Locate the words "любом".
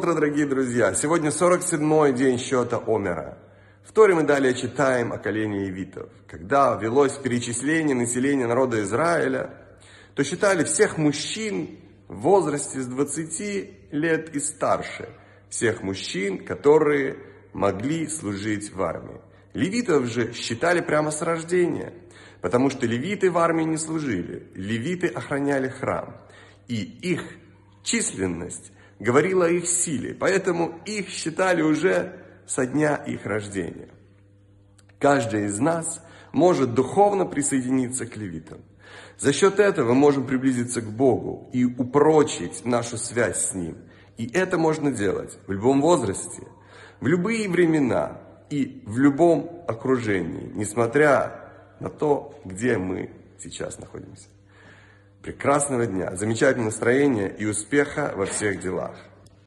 45.52-45.80, 48.98-49.64